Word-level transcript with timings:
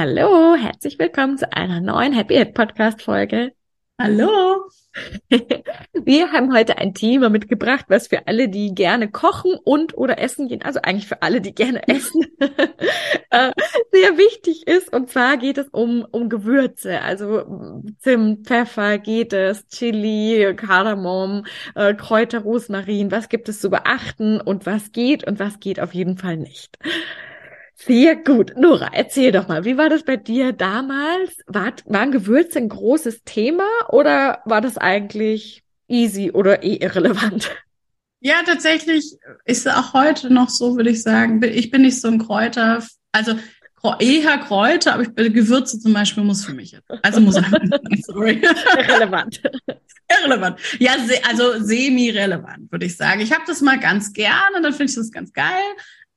Hallo, 0.00 0.54
herzlich 0.54 0.96
willkommen 1.00 1.38
zu 1.38 1.52
einer 1.52 1.80
neuen 1.80 2.12
Happy 2.12 2.36
Hit 2.36 2.54
Podcast 2.54 3.02
Folge. 3.02 3.50
Hallo. 4.00 4.68
Wir 5.92 6.30
haben 6.30 6.54
heute 6.54 6.78
ein 6.78 6.94
Thema 6.94 7.30
mitgebracht, 7.30 7.86
was 7.88 8.06
für 8.06 8.28
alle, 8.28 8.48
die 8.48 8.76
gerne 8.76 9.10
kochen 9.10 9.56
und 9.64 9.98
oder 9.98 10.20
essen 10.20 10.46
gehen, 10.46 10.62
also 10.62 10.78
eigentlich 10.80 11.08
für 11.08 11.22
alle, 11.22 11.40
die 11.40 11.52
gerne 11.52 11.82
essen, 11.88 12.26
äh, 12.38 13.50
sehr 13.90 14.16
wichtig 14.16 14.68
ist. 14.68 14.92
Und 14.92 15.10
zwar 15.10 15.36
geht 15.36 15.58
es 15.58 15.66
um, 15.70 16.06
um 16.12 16.28
Gewürze, 16.28 17.00
also 17.00 17.82
Zimt, 17.98 18.46
Pfeffer 18.46 18.98
geht 18.98 19.32
es, 19.32 19.66
Chili, 19.66 20.54
Kardamom, 20.54 21.44
äh, 21.74 21.92
Kräuter, 21.94 22.42
Rosmarin. 22.42 23.10
Was 23.10 23.28
gibt 23.28 23.48
es 23.48 23.60
zu 23.60 23.68
beachten 23.68 24.40
und 24.40 24.64
was 24.64 24.92
geht 24.92 25.26
und 25.26 25.40
was 25.40 25.58
geht 25.58 25.80
auf 25.80 25.92
jeden 25.92 26.18
Fall 26.18 26.36
nicht? 26.36 26.78
Sehr 27.80 28.16
gut. 28.16 28.54
Nora, 28.56 28.90
erzähl 28.92 29.30
doch 29.30 29.46
mal, 29.46 29.64
wie 29.64 29.78
war 29.78 29.88
das 29.88 30.02
bei 30.02 30.16
dir 30.16 30.52
damals? 30.52 31.36
War, 31.46 31.72
waren 31.84 32.10
Gewürze 32.10 32.58
ein 32.58 32.68
großes 32.68 33.22
Thema 33.24 33.68
oder 33.88 34.42
war 34.44 34.60
das 34.60 34.78
eigentlich 34.78 35.62
easy 35.86 36.32
oder 36.32 36.64
eh 36.64 36.76
irrelevant? 36.76 37.50
Ja, 38.20 38.42
tatsächlich 38.44 39.16
ist 39.44 39.66
es 39.66 39.72
auch 39.72 39.94
heute 39.94 40.32
noch 40.32 40.48
so, 40.48 40.76
würde 40.76 40.90
ich 40.90 41.04
sagen. 41.04 41.40
Ich 41.44 41.70
bin 41.70 41.82
nicht 41.82 42.00
so 42.00 42.08
ein 42.08 42.18
Kräuter, 42.18 42.82
also 43.12 43.36
eher 44.00 44.38
Kräuter, 44.38 44.94
aber 44.94 45.02
ich 45.04 45.14
bin, 45.14 45.32
Gewürze 45.32 45.78
zum 45.78 45.92
Beispiel 45.92 46.24
muss 46.24 46.44
für 46.44 46.54
mich 46.54 46.72
jetzt. 46.72 46.90
Also 47.02 47.20
muss 47.20 47.36
sorry. 48.06 48.42
Irrelevant. 48.76 49.40
Irrelevant. 50.10 50.58
Ja, 50.80 50.96
also 51.28 51.64
semi-relevant, 51.64 52.72
würde 52.72 52.86
ich 52.86 52.96
sagen. 52.96 53.20
Ich 53.20 53.32
habe 53.32 53.44
das 53.46 53.60
mal 53.60 53.78
ganz 53.78 54.12
gerne, 54.12 54.60
dann 54.62 54.72
finde 54.72 54.90
ich 54.90 54.96
das 54.96 55.12
ganz 55.12 55.32
geil. 55.32 55.62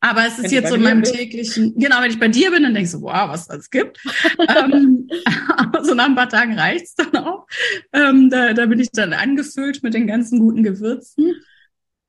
Aber 0.02 0.25
es 0.25 0.39
ist 0.39 0.45
wenn 0.45 0.52
jetzt 0.52 0.69
so 0.69 0.75
in 0.75 0.81
meinem 0.81 1.03
bin. 1.03 1.13
täglichen, 1.13 1.75
genau, 1.77 2.02
wenn 2.02 2.09
ich 2.09 2.19
bei 2.19 2.27
dir 2.27 2.49
bin, 2.49 2.63
dann 2.63 2.73
denkst 2.73 2.91
du, 2.91 3.02
wow, 3.02 3.30
was 3.30 3.47
es 3.49 3.69
gibt. 3.69 3.99
ähm, 4.39 5.07
aber 5.56 5.85
so 5.85 5.94
nach 5.94 6.07
ein 6.07 6.16
paar 6.16 6.28
Tagen 6.28 6.57
reicht's 6.57 6.95
dann 6.95 7.16
auch. 7.23 7.45
Ähm, 7.94 8.29
da, 8.31 8.53
da 8.53 8.66
bin 8.66 8.79
ich 8.79 8.91
dann 8.91 9.13
angefüllt 9.13 9.84
mit 9.84 9.94
den 9.94 10.07
ganzen 10.07 10.39
guten 10.39 10.63
Gewürzen. 10.63 11.35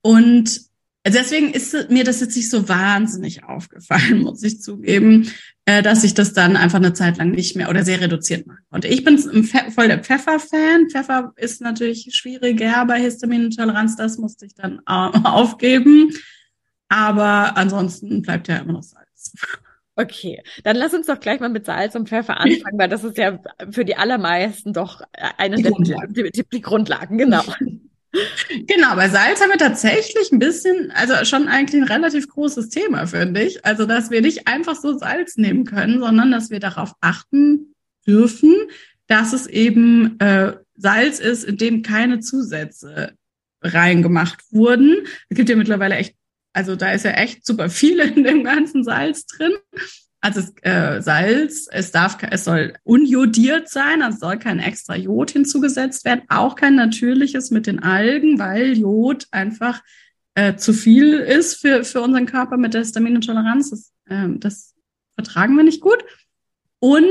Und 0.01 0.63
deswegen 1.07 1.53
ist 1.53 1.91
mir 1.91 2.05
das 2.05 2.21
jetzt 2.21 2.35
nicht 2.35 2.49
so 2.49 2.67
wahnsinnig 2.67 3.45
aufgefallen, 3.45 4.23
muss 4.23 4.43
ich 4.43 4.63
zugeben, 4.63 5.31
äh, 5.67 5.83
dass 5.83 6.03
ich 6.03 6.15
das 6.15 6.33
dann 6.33 6.57
einfach 6.57 6.79
eine 6.79 6.95
Zeit 6.95 7.19
lang 7.19 7.33
nicht 7.33 7.57
mehr 7.57 7.69
oder 7.69 7.85
sehr 7.85 8.01
reduziert 8.01 8.47
mache. 8.47 8.63
Und 8.71 8.87
ich 8.87 9.05
bin 9.05 9.19
voll 9.19 9.89
der 9.89 10.03
Pfeffer-Fan. 10.03 10.89
Pfeffer 10.89 11.35
ist 11.37 11.61
natürlich 11.61 12.09
schwieriger 12.13 12.87
bei 12.87 13.01
Histaminintoleranz, 13.01 13.97
das 13.97 14.17
musste 14.17 14.47
ich 14.47 14.55
dann 14.55 14.81
aufgeben. 14.87 16.11
Aber 16.93 17.57
ansonsten 17.57 18.21
bleibt 18.21 18.49
ja 18.49 18.59
immer 18.59 18.75
noch 18.75 18.83
Salz. 18.83 19.33
Okay, 19.97 20.43
dann 20.63 20.77
lass 20.77 20.93
uns 20.93 21.07
doch 21.07 21.19
gleich 21.19 21.41
mal 21.41 21.49
mit 21.49 21.65
Salz 21.65 21.95
und 21.95 22.07
Pfeffer 22.07 22.39
anfangen, 22.39 22.79
weil 22.79 22.91
das 22.91 23.03
ist 23.03 23.17
ja 23.17 23.39
für 23.71 23.87
die 23.87 23.97
allermeisten 23.97 24.75
doch 24.75 25.01
eine 25.39 25.57
die 25.57 25.63
der 25.63 25.73
Grundlagen. 25.73 26.13
Die, 26.13 26.31
die, 26.31 26.45
die 26.45 26.61
Grundlagen, 26.61 27.17
genau. 27.17 27.43
Genau, 28.67 28.95
bei 28.95 29.09
Salz 29.09 29.41
haben 29.41 29.49
wir 29.49 29.57
tatsächlich 29.57 30.33
ein 30.33 30.39
bisschen, 30.39 30.91
also 30.91 31.25
schon 31.25 31.49
eigentlich 31.49 31.81
ein 31.81 31.89
relativ 31.89 32.29
großes 32.29 32.69
Thema, 32.69 33.07
finde 33.07 33.43
ich. 33.43 33.65
Also, 33.65 33.87
dass 33.87 34.11
wir 34.11 34.21
nicht 34.21 34.47
einfach 34.47 34.77
so 34.77 34.99
Salz 34.99 35.39
nehmen 35.39 35.65
können, 35.65 35.99
sondern 35.99 36.31
dass 36.31 36.51
wir 36.51 36.61
darauf 36.61 36.93
achten 37.01 37.75
dürfen, 38.07 38.55
dass 39.07 39.33
es 39.33 39.47
eben 39.47 40.21
äh, 40.21 40.53
Salz 40.77 41.21
ist, 41.21 41.45
in 41.45 41.57
dem 41.57 41.81
keine 41.81 42.21
Zusätze 42.21 43.15
reingemacht 43.63 44.41
wurden. 44.51 45.07
Es 45.31 45.37
gibt 45.39 45.49
ja 45.49 45.57
mittlerweile 45.57 45.95
echt 45.95 46.15
also 46.53 46.77
da 46.77 46.93
ist 46.93 47.05
ja 47.05 47.13
echt 47.13 47.47
super 47.47 47.71
viel 47.71 47.99
in 48.01 48.25
dem 48.25 48.45
ganzen 48.45 48.85
Salz 48.85 49.27
drin. 49.27 49.53
Also 50.21 50.41
äh, 50.63 51.03
Salz, 51.03 51.67
es 51.71 51.91
darf, 51.91 52.19
es 52.31 52.45
soll 52.45 52.75
unjodiert 52.85 53.69
sein, 53.69 54.03
also 54.03 54.19
soll 54.19 54.39
kein 54.39 54.61
extra 54.61 54.95
Jod 54.95 55.33
hinzugesetzt 55.33 56.05
werden, 56.05 56.23
auch 56.29 56.55
kein 56.55 56.77
natürliches 56.77 57.51
mit 57.51 57.67
den 57.67 57.83
Algen, 57.83 58.39
weil 58.39 58.79
Jod 58.79 59.27
einfach 59.33 59.83
äh, 60.35 60.55
zu 60.55 60.73
viel 60.73 61.15
ist 61.15 61.61
für, 61.61 61.83
für 61.85 62.01
unseren 62.01 62.27
Körper 62.27 62.57
mit 62.57 62.73
der 62.73 62.83
Histaminintoleranz. 62.83 63.71
Das, 63.71 63.93
äh, 64.07 64.29
das 64.39 64.75
vertragen 65.17 65.57
wir 65.57 65.65
nicht 65.65 65.81
gut. 65.81 66.05
Und 66.79 67.11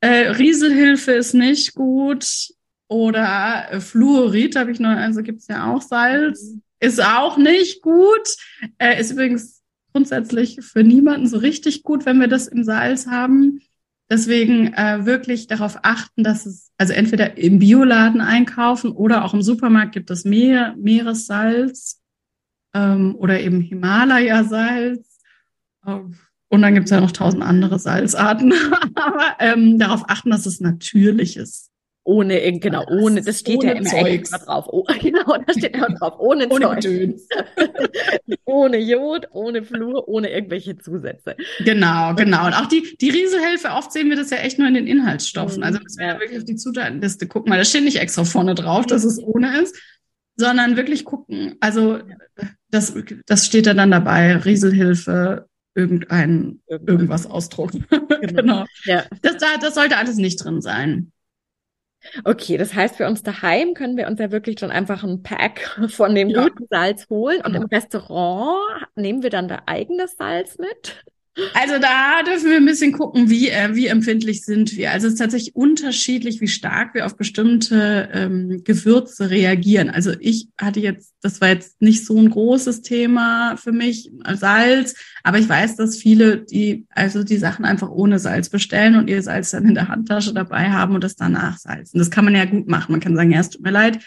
äh, 0.00 0.28
Rieselhilfe 0.28 1.12
ist 1.12 1.34
nicht 1.34 1.74
gut. 1.74 2.52
Oder 2.86 3.66
äh, 3.70 3.80
Fluorid 3.80 4.54
habe 4.54 4.70
ich 4.70 4.78
noch, 4.78 4.90
also 4.90 5.22
gibt's 5.22 5.48
ja 5.48 5.72
auch 5.72 5.82
Salz 5.82 6.54
ist 6.84 7.02
auch 7.02 7.36
nicht 7.36 7.82
gut. 7.82 8.36
Äh, 8.78 9.00
ist 9.00 9.12
übrigens 9.12 9.62
grundsätzlich 9.92 10.58
für 10.60 10.82
niemanden 10.82 11.26
so 11.26 11.38
richtig 11.38 11.82
gut, 11.82 12.04
wenn 12.04 12.20
wir 12.20 12.28
das 12.28 12.46
im 12.48 12.64
Salz 12.64 13.06
haben. 13.06 13.60
Deswegen 14.10 14.74
äh, 14.74 15.06
wirklich 15.06 15.46
darauf 15.46 15.78
achten, 15.82 16.24
dass 16.24 16.44
es, 16.44 16.70
also 16.76 16.92
entweder 16.92 17.38
im 17.38 17.58
Bioladen 17.58 18.20
einkaufen 18.20 18.92
oder 18.92 19.24
auch 19.24 19.32
im 19.32 19.42
Supermarkt 19.42 19.92
gibt 19.92 20.10
es 20.10 20.24
Meer, 20.24 20.74
Meeressalz 20.76 22.02
ähm, 22.74 23.14
oder 23.16 23.40
eben 23.40 23.60
Himalaya-Salz. 23.60 25.20
Ähm, 25.86 26.16
und 26.48 26.62
dann 26.62 26.74
gibt 26.74 26.84
es 26.84 26.90
ja 26.90 27.00
noch 27.00 27.12
tausend 27.12 27.42
andere 27.42 27.78
Salzarten. 27.78 28.52
Aber 28.94 29.36
ähm, 29.38 29.78
darauf 29.78 30.08
achten, 30.08 30.30
dass 30.30 30.44
es 30.44 30.60
natürlich 30.60 31.36
ist. 31.36 31.70
Ohne, 32.06 32.58
genau, 32.58 32.84
ohne, 32.90 33.22
das 33.22 33.40
steht 33.40 33.60
ohne 33.60 33.68
ja 33.68 33.72
immer 33.72 33.88
Zeugs. 33.88 34.06
extra 34.06 34.38
drauf. 34.38 34.66
Oh, 34.68 34.84
genau, 35.00 35.38
da 35.38 35.52
steht 35.52 35.74
immer 35.74 35.88
drauf. 35.88 36.14
Ohne, 36.18 36.48
ohne 36.50 36.78
Zeugs. 36.78 37.26
ohne 38.44 38.76
Jod, 38.76 39.26
ohne 39.32 39.62
Flur, 39.62 40.06
ohne 40.06 40.30
irgendwelche 40.30 40.76
Zusätze. 40.76 41.34
Genau, 41.60 42.14
genau. 42.14 42.46
Und 42.46 42.52
auch 42.52 42.66
die, 42.66 42.96
die 43.00 43.08
Rieselhilfe, 43.08 43.70
oft 43.70 43.90
sehen 43.90 44.10
wir 44.10 44.16
das 44.16 44.28
ja 44.28 44.36
echt 44.36 44.58
nur 44.58 44.68
in 44.68 44.74
den 44.74 44.86
Inhaltsstoffen. 44.86 45.62
Also 45.62 45.78
müssen 45.80 45.98
wir 45.98 46.06
ja 46.08 46.20
wirklich 46.20 46.38
auf 46.38 46.44
die 46.44 46.56
Zutatenliste 46.56 47.26
gucken, 47.26 47.50
weil 47.50 47.58
da 47.58 47.64
steht 47.64 47.84
nicht 47.84 47.98
extra 47.98 48.24
vorne 48.24 48.54
drauf, 48.54 48.84
dass 48.84 49.04
es 49.04 49.18
ohne 49.18 49.58
ist, 49.62 49.74
sondern 50.36 50.76
wirklich 50.76 51.06
gucken. 51.06 51.56
Also, 51.60 52.00
das, 52.70 52.94
das 53.26 53.46
steht 53.46 53.66
da 53.66 53.72
dann 53.72 53.90
dabei. 53.90 54.36
Rieselhilfe, 54.36 55.46
irgendein, 55.74 56.60
irgendwas 56.68 57.26
ausdrucken. 57.26 57.86
Genau. 57.88 58.42
genau. 58.42 58.64
Ja. 58.84 59.04
Das, 59.22 59.36
das 59.60 59.74
sollte 59.74 59.96
alles 59.96 60.16
nicht 60.16 60.44
drin 60.44 60.60
sein. 60.60 61.12
Okay, 62.24 62.56
das 62.56 62.74
heißt, 62.74 62.96
für 62.96 63.06
uns 63.06 63.22
daheim 63.22 63.74
können 63.74 63.96
wir 63.96 64.06
uns 64.06 64.20
ja 64.20 64.30
wirklich 64.30 64.58
schon 64.58 64.70
einfach 64.70 65.02
ein 65.02 65.22
Pack 65.22 65.78
von 65.88 66.14
dem 66.14 66.28
ja. 66.28 66.44
guten 66.44 66.66
Salz 66.70 67.08
holen 67.08 67.40
und 67.44 67.54
im 67.54 67.64
Restaurant 67.64 68.86
nehmen 68.94 69.22
wir 69.22 69.30
dann 69.30 69.48
da 69.48 69.62
eigenes 69.66 70.16
Salz 70.16 70.58
mit? 70.58 71.04
Also 71.54 71.78
da 71.80 72.22
dürfen 72.22 72.50
wir 72.50 72.58
ein 72.58 72.64
bisschen 72.64 72.92
gucken, 72.92 73.28
wie, 73.28 73.48
äh, 73.48 73.74
wie 73.74 73.88
empfindlich 73.88 74.44
sind 74.44 74.76
wir. 74.76 74.92
Also 74.92 75.08
es 75.08 75.14
ist 75.14 75.18
tatsächlich 75.18 75.56
unterschiedlich, 75.56 76.40
wie 76.40 76.48
stark 76.48 76.94
wir 76.94 77.06
auf 77.06 77.16
bestimmte 77.16 78.08
ähm, 78.12 78.62
Gewürze 78.62 79.30
reagieren. 79.30 79.90
Also 79.90 80.12
ich 80.20 80.48
hatte 80.60 80.78
jetzt, 80.78 81.14
das 81.22 81.40
war 81.40 81.48
jetzt 81.48 81.82
nicht 81.82 82.06
so 82.06 82.16
ein 82.18 82.30
großes 82.30 82.82
Thema 82.82 83.56
für 83.56 83.72
mich, 83.72 84.12
Salz, 84.34 84.94
aber 85.24 85.38
ich 85.38 85.48
weiß, 85.48 85.76
dass 85.76 85.96
viele, 85.96 86.38
die 86.38 86.86
also 86.90 87.24
die 87.24 87.38
Sachen 87.38 87.64
einfach 87.64 87.90
ohne 87.90 88.20
Salz 88.20 88.48
bestellen 88.48 88.94
und 88.94 89.08
ihr 89.08 89.22
Salz 89.22 89.50
dann 89.50 89.66
in 89.66 89.74
der 89.74 89.88
Handtasche 89.88 90.34
dabei 90.34 90.70
haben 90.70 90.94
und 90.94 91.02
das 91.02 91.16
danach 91.16 91.58
salzen. 91.58 91.98
Das 91.98 92.10
kann 92.10 92.24
man 92.24 92.36
ja 92.36 92.44
gut 92.44 92.68
machen. 92.68 92.92
Man 92.92 93.00
kann 93.00 93.16
sagen, 93.16 93.32
ja, 93.32 93.40
es 93.40 93.50
tut 93.50 93.62
mir 93.62 93.70
leid, 93.70 93.98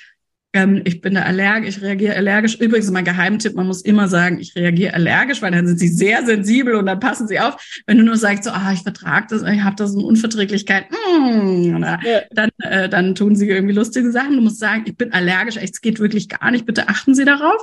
ähm, 0.53 0.81
ich 0.85 1.01
bin 1.01 1.13
da 1.15 1.23
allergisch, 1.23 1.77
ich 1.77 1.83
reagiere 1.83 2.15
allergisch. 2.15 2.55
Übrigens 2.55 2.89
mein 2.89 3.05
Geheimtipp, 3.05 3.55
man 3.55 3.67
muss 3.67 3.81
immer 3.81 4.07
sagen, 4.07 4.39
ich 4.39 4.55
reagiere 4.55 4.93
allergisch, 4.93 5.41
weil 5.41 5.51
dann 5.51 5.67
sind 5.67 5.79
sie 5.79 5.89
sehr 5.89 6.25
sensibel 6.25 6.75
und 6.75 6.85
dann 6.85 6.99
passen 6.99 7.27
sie 7.27 7.39
auf. 7.39 7.57
Wenn 7.85 7.97
du 7.97 8.03
nur 8.03 8.17
sagst, 8.17 8.45
so, 8.45 8.51
ah, 8.51 8.71
ich 8.73 8.81
vertrage 8.81 9.27
das, 9.29 9.43
ich 9.43 9.61
habe 9.61 9.75
da 9.75 9.87
so 9.87 9.99
eine 9.99 10.07
Unverträglichkeit, 10.07 10.85
mm, 10.89 11.75
oder, 11.75 11.99
ja. 12.03 12.21
dann, 12.31 12.49
äh, 12.59 12.87
dann 12.89 13.15
tun 13.15 13.35
sie 13.35 13.49
irgendwie 13.49 13.75
lustige 13.75 14.11
Sachen. 14.11 14.35
Du 14.35 14.41
musst 14.41 14.59
sagen, 14.59 14.83
ich 14.87 14.95
bin 14.95 15.11
allergisch, 15.11 15.57
echt, 15.57 15.75
es 15.75 15.81
geht 15.81 15.99
wirklich 15.99 16.29
gar 16.29 16.49
nicht, 16.51 16.65
bitte 16.65 16.87
achten 16.87 17.13
Sie 17.13 17.25
darauf. 17.25 17.61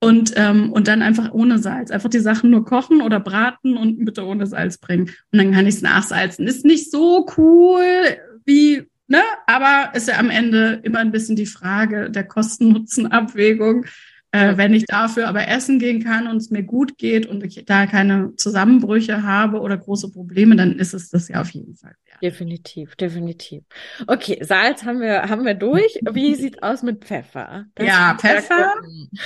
Und, 0.00 0.32
ähm, 0.36 0.72
und 0.72 0.88
dann 0.88 1.00
einfach 1.00 1.32
ohne 1.32 1.58
Salz. 1.58 1.92
Einfach 1.92 2.10
die 2.10 2.18
Sachen 2.18 2.50
nur 2.50 2.64
kochen 2.64 3.02
oder 3.02 3.20
braten 3.20 3.76
und 3.76 4.04
bitte 4.04 4.26
ohne 4.26 4.46
Salz 4.46 4.78
bringen. 4.78 5.10
Und 5.30 5.38
dann 5.38 5.52
kann 5.52 5.66
ich 5.66 5.76
es 5.76 5.82
nachsalzen. 5.82 6.46
Ist 6.48 6.64
nicht 6.64 6.90
so 6.90 7.24
cool 7.36 7.84
wie 8.44 8.88
Ne? 9.08 9.22
Aber 9.46 9.94
ist 9.94 10.08
ja 10.08 10.18
am 10.18 10.30
Ende 10.30 10.80
immer 10.82 11.00
ein 11.00 11.12
bisschen 11.12 11.36
die 11.36 11.46
Frage 11.46 12.10
der 12.10 12.24
Kosten-Nutzen-Abwägung. 12.24 13.86
Äh, 14.34 14.56
wenn 14.56 14.72
ich 14.72 14.86
dafür 14.86 15.28
aber 15.28 15.46
essen 15.46 15.78
gehen 15.78 16.02
kann 16.02 16.26
und 16.26 16.38
es 16.38 16.48
mir 16.48 16.62
gut 16.62 16.96
geht 16.96 17.26
und 17.26 17.44
ich 17.44 17.66
da 17.66 17.84
keine 17.84 18.34
Zusammenbrüche 18.36 19.22
habe 19.24 19.60
oder 19.60 19.76
große 19.76 20.10
Probleme, 20.10 20.56
dann 20.56 20.78
ist 20.78 20.94
es 20.94 21.10
das 21.10 21.28
ja 21.28 21.42
auf 21.42 21.50
jeden 21.50 21.76
Fall 21.76 21.94
wert. 22.06 22.22
Definitiv, 22.22 22.96
definitiv. 22.96 23.62
Okay, 24.06 24.38
Salz 24.40 24.84
haben 24.84 25.00
wir, 25.00 25.24
haben 25.28 25.44
wir 25.44 25.52
durch. 25.52 26.00
Wie 26.12 26.34
sieht's 26.36 26.62
aus 26.62 26.82
mit 26.82 27.04
Pfeffer? 27.04 27.66
Das 27.74 27.86
ja, 27.86 28.16
Pfeffer. 28.18 28.72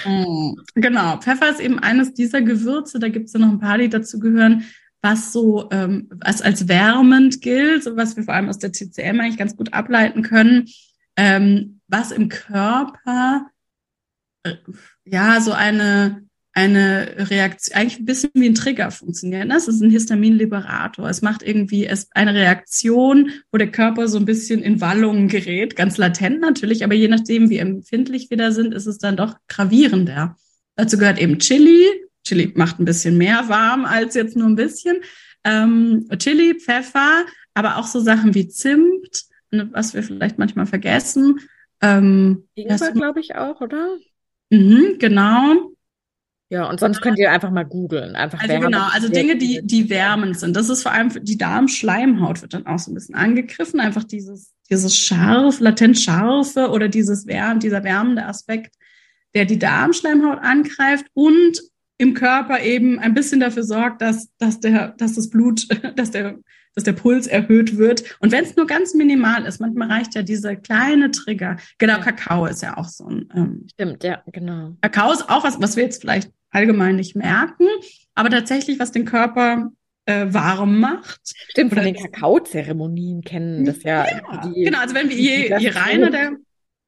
Mh, 0.05 0.55
genau, 0.75 1.19
Pfeffer 1.19 1.51
ist 1.51 1.61
eben 1.61 1.79
eines 1.79 2.13
dieser 2.13 2.43
Gewürze. 2.43 2.99
Da 2.99 3.09
gibt 3.09 3.27
es 3.27 3.33
ja 3.33 3.39
noch 3.39 3.51
ein 3.51 3.61
paar, 3.61 3.79
die 3.79 3.89
dazu 3.89 4.19
gehören 4.19 4.65
was 5.07 5.33
so 5.33 5.69
ähm, 5.71 6.09
was 6.11 6.43
als 6.43 6.67
wärmend 6.67 7.41
gilt, 7.41 7.85
so 7.85 7.97
was 7.97 8.17
wir 8.17 8.25
vor 8.25 8.35
allem 8.35 8.49
aus 8.49 8.59
der 8.59 8.73
TCM 8.73 9.21
eigentlich 9.21 9.39
ganz 9.39 9.57
gut 9.57 9.73
ableiten 9.73 10.23
können, 10.23 10.67
ähm, 11.17 11.81
was 11.87 12.11
im 12.11 12.29
Körper 12.29 13.47
äh, 14.43 14.57
ja 15.05 15.41
so 15.41 15.53
eine 15.53 16.27
eine 16.53 17.31
Reaktion, 17.31 17.77
eigentlich 17.77 18.01
ein 18.01 18.07
bisschen 18.07 18.31
wie 18.33 18.49
ein 18.49 18.55
Trigger 18.55 18.91
funktioniert. 18.91 19.51
Das 19.51 19.69
ist 19.69 19.83
ein 19.83 19.91
Histaminliberator. 19.91 21.07
Es 21.07 21.21
macht 21.21 21.43
irgendwie 21.43 21.85
es 21.85 22.09
eine 22.13 22.33
Reaktion, 22.33 23.31
wo 23.53 23.59
der 23.59 23.71
Körper 23.71 24.09
so 24.09 24.17
ein 24.17 24.25
bisschen 24.25 24.63
in 24.63 24.81
Wallungen 24.81 25.29
gerät, 25.29 25.77
ganz 25.77 25.99
latent 25.99 26.41
natürlich, 26.41 26.83
aber 26.83 26.95
je 26.95 27.09
nachdem, 27.09 27.51
wie 27.51 27.59
empfindlich 27.59 28.31
wir 28.31 28.39
da 28.39 28.53
sind, 28.53 28.73
ist 28.73 28.87
es 28.87 28.97
dann 28.97 29.19
doch 29.19 29.37
gravierender. 29.49 30.37
Dazu 30.77 30.97
gehört 30.97 31.21
eben 31.21 31.39
Chili, 31.39 31.85
Chili 32.27 32.53
macht 32.57 32.79
ein 32.79 32.85
bisschen 32.85 33.17
mehr 33.17 33.49
warm 33.49 33.85
als 33.85 34.15
jetzt 34.15 34.37
nur 34.37 34.49
ein 34.49 34.57
bisschen. 34.57 34.99
Ähm, 35.45 36.09
Chili, 36.19 36.59
Pfeffer, 36.59 37.25
aber 37.55 37.77
auch 37.77 37.87
so 37.87 38.01
Sachen 38.01 38.35
wie 38.35 38.49
Zimt, 38.49 39.25
ne, 39.51 39.69
was 39.73 39.95
wir 39.95 40.03
vielleicht 40.03 40.39
manchmal 40.39 40.67
vergessen. 40.67 41.41
Ähm, 41.81 42.49
Ingwer, 42.55 42.93
glaube 42.93 43.21
ich, 43.21 43.37
auch, 43.37 43.61
oder? 43.61 43.97
Mhm, 44.51 44.97
genau. 44.99 45.73
Ja, 46.49 46.69
und 46.69 46.79
sonst 46.79 47.01
könnt 47.01 47.19
ihr 47.19 47.33
einfach 47.33 47.51
mal 47.51 47.65
googeln. 47.65 48.15
Einfach 48.15 48.41
also 48.41 48.61
genau, 48.61 48.87
also 48.93 49.09
Dinge, 49.09 49.37
die, 49.37 49.61
die 49.65 49.91
wärmend 49.91 50.39
sind. 50.39 50.55
Das 50.55 50.69
ist 50.69 50.83
vor 50.83 50.93
allem 50.93 51.11
für 51.11 51.21
die 51.21 51.37
Darmschleimhaut 51.37 52.41
wird 52.41 52.55
dann 52.55 52.67
auch 52.67 52.79
so 52.79 52.93
ein 52.93 52.95
bisschen 52.95 53.17
angegriffen. 53.17 53.81
Einfach 53.81 54.05
dieses, 54.05 54.55
dieses 54.71 54.97
scharf, 54.97 55.59
latent 55.59 55.99
scharfe 55.99 56.71
oder 56.71 56.89
dieses 56.89 57.27
wärm, 57.27 57.59
dieser 57.59 57.83
wärmende 57.83 58.27
Aspekt, 58.27 58.77
der 59.35 59.45
die 59.45 59.59
Darmschleimhaut 59.59 60.39
angreift 60.41 61.07
und 61.15 61.61
im 61.99 62.15
Körper 62.15 62.61
eben 62.61 62.99
ein 62.99 63.15
bisschen 63.15 63.41
dafür 63.41 63.63
sorgt, 63.63 64.03
dass, 64.03 64.31
dass, 64.39 64.61
der, 64.61 64.89
dass 64.99 65.15
das 65.15 65.31
Blut, 65.31 65.67
dass 65.97 66.11
der, 66.11 66.39
dass 66.75 66.85
der 66.85 66.93
Puls 66.93 67.27
erhöht 67.27 67.79
wird. 67.79 68.17
Und 68.21 68.33
wenn 68.33 68.45
es 68.45 68.57
nur 68.57 68.67
ganz 68.67 68.95
minimal 68.95 69.47
ist, 69.47 69.61
manchmal 69.61 69.91
reicht 69.91 70.15
ja 70.15 70.23
dieser 70.23 70.57
kleine 70.57 71.11
Trigger. 71.11 71.57
Genau. 71.79 72.01
Kakao 72.01 72.47
ist 72.47 72.63
ja 72.63 72.77
auch 72.77 72.89
so 72.89 73.07
ein. 73.07 73.29
Ähm, 73.35 73.67
Stimmt, 73.73 74.05
ja, 74.05 74.23
genau. 74.31 74.77
Kakao 74.83 75.13
ist 75.13 75.29
auch 75.29 75.45
was, 75.45 75.61
was 75.61 75.77
wir 75.77 75.85
jetzt 75.85 76.03
vielleicht 76.03 76.31
allgemein 76.51 76.97
nicht 76.97 77.17
merken, 77.17 77.67
aber 78.15 78.31
tatsächlich, 78.31 78.79
was 78.79 78.93
den 78.93 79.05
Körper 79.05 79.71
äh, 80.07 80.27
warm 80.29 80.81
macht. 80.81 81.21
Stimmt, 81.25 81.75
von 81.75 81.83
den 81.83 81.97
Kakaozeremonien 81.97 83.23
kennen 83.23 83.65
das 83.65 83.83
ja. 83.83 84.07
ja 84.07 84.41
die, 84.47 84.65
genau, 84.65 84.79
also 84.79 84.95
wenn 84.95 85.09
wir, 85.09 85.17
je, 85.17 85.55
je 85.59 85.69
reiner 85.71 86.11
der 86.11 86.37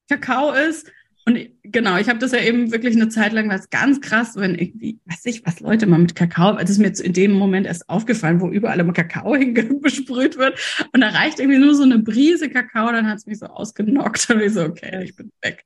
Kakao 0.09 0.53
ist, 0.53 0.91
und 1.29 1.39
genau, 1.79 1.97
ich 1.97 2.09
habe 2.09 2.19
das 2.19 2.33
ja 2.33 2.41
eben 2.41 2.73
wirklich 2.73 2.97
eine 2.97 3.09
Zeit 3.09 3.33
lang, 3.33 3.49
war 3.49 3.55
es 3.55 3.71
ganz 3.71 4.01
krass, 4.01 4.35
wenn 4.35 4.57
irgendwie, 4.57 4.99
weiß 5.05 5.27
ich, 5.27 5.47
was 5.47 5.61
Leute 5.61 5.87
mal 5.87 6.01
mit 6.01 6.17
Kakao, 6.17 6.55
also 6.55 6.73
ist 6.73 6.79
mir 6.79 7.05
in 7.05 7.13
dem 7.13 7.33
Moment 7.33 7.69
erst 7.69 7.89
aufgefallen, 7.89 8.41
wo 8.41 8.49
überall 8.49 8.81
immer 8.81 8.93
Kakao 8.93 9.37
hingesprüht 9.37 10.37
wird. 10.39 10.59
Und 10.93 11.01
da 11.03 11.11
reicht 11.11 11.39
irgendwie 11.39 11.61
nur 11.61 11.77
so 11.77 11.85
eine 11.85 12.01
Brise 12.01 12.51
Kakao, 12.51 12.91
dann 12.91 13.07
hat 13.07 13.19
es 13.19 13.27
mich 13.27 13.39
so 13.39 13.47
ausgenockt. 13.47 14.29
Und 14.31 14.41
ich 14.41 14.55
so, 14.55 14.65
okay, 14.65 15.05
ich 15.05 15.15
bin 15.15 15.31
weg. 15.41 15.65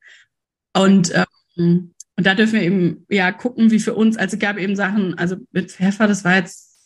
Und, 0.76 1.14
ähm, 1.14 1.94
und 2.16 2.26
da 2.26 2.34
dürfen 2.34 2.54
wir 2.54 2.62
eben 2.62 3.06
ja 3.08 3.32
gucken, 3.32 3.70
wie 3.70 3.78
für 3.78 3.94
uns, 3.94 4.18
also 4.18 4.36
es 4.36 4.40
gab 4.40 4.58
eben 4.58 4.76
Sachen, 4.76 5.16
also 5.16 5.36
mit 5.50 5.72
Pfeffer, 5.72 6.06
das 6.06 6.24
war 6.24 6.36
jetzt 6.36 6.76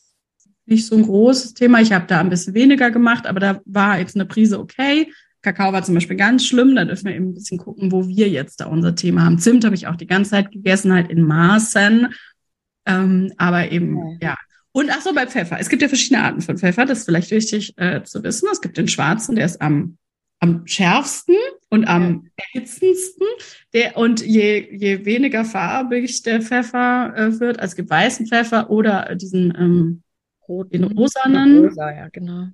nicht 0.66 0.86
so 0.86 0.96
ein 0.96 1.02
großes 1.02 1.54
Thema. 1.54 1.80
Ich 1.80 1.92
habe 1.92 2.06
da 2.06 2.20
ein 2.20 2.30
bisschen 2.30 2.54
weniger 2.54 2.92
gemacht, 2.92 3.26
aber 3.26 3.40
da 3.40 3.60
war 3.64 3.98
jetzt 3.98 4.14
eine 4.14 4.26
Prise 4.26 4.60
okay. 4.60 5.12
Kakao 5.46 5.72
war 5.72 5.84
zum 5.84 5.94
Beispiel 5.94 6.16
ganz 6.16 6.44
schlimm. 6.44 6.74
Da 6.74 6.84
dürfen 6.84 7.06
wir 7.06 7.14
eben 7.14 7.28
ein 7.28 7.34
bisschen 7.34 7.58
gucken, 7.58 7.92
wo 7.92 8.08
wir 8.08 8.28
jetzt 8.28 8.60
da 8.60 8.66
unser 8.66 8.96
Thema 8.96 9.24
haben. 9.24 9.38
Zimt 9.38 9.64
habe 9.64 9.76
ich 9.76 9.86
auch 9.86 9.94
die 9.94 10.08
ganze 10.08 10.32
Zeit 10.32 10.50
gegessen, 10.50 10.92
halt 10.92 11.08
in 11.08 11.22
Maßen. 11.22 12.12
Ähm, 12.84 13.32
aber 13.36 13.70
eben, 13.70 13.96
okay. 13.96 14.18
ja. 14.22 14.34
Und 14.72 14.90
ach 14.90 15.00
so, 15.02 15.14
bei 15.14 15.26
Pfeffer. 15.26 15.58
Es 15.60 15.68
gibt 15.68 15.82
ja 15.82 15.88
verschiedene 15.88 16.24
Arten 16.24 16.40
von 16.40 16.58
Pfeffer. 16.58 16.84
Das 16.84 16.98
ist 16.98 17.04
vielleicht 17.04 17.30
wichtig 17.30 17.74
äh, 17.76 18.02
zu 18.02 18.24
wissen. 18.24 18.48
Es 18.50 18.60
gibt 18.60 18.76
den 18.76 18.88
schwarzen, 18.88 19.36
der 19.36 19.46
ist 19.46 19.62
am, 19.62 19.98
am 20.40 20.66
schärfsten 20.66 21.36
und 21.70 21.86
am 21.86 22.24
ja. 22.24 22.44
erhitzendsten. 22.52 23.26
Der, 23.72 23.96
und 23.96 24.26
je, 24.26 24.68
je 24.76 25.04
weniger 25.04 25.44
farbig 25.44 26.22
der 26.24 26.42
Pfeffer 26.42 27.14
äh, 27.16 27.38
wird, 27.38 27.60
also 27.60 27.72
es 27.72 27.76
gibt 27.76 27.88
weißen 27.88 28.26
Pfeffer 28.26 28.68
oder 28.68 29.14
diesen 29.14 29.54
ähm, 29.56 30.02
Roten, 30.48 30.72
den 30.72 30.84
rosanen. 30.84 31.66
Rosa, 31.66 31.90
ja, 31.92 32.08
genau. 32.08 32.48